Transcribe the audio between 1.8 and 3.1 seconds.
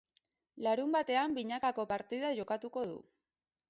partida jokatuko du.